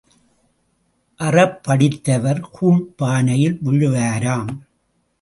அறப்படித்தவர் 1.19 2.41
கூழ்ப் 2.51 2.93
பானையில் 2.97 3.59
விழுவாராம். 3.65 4.47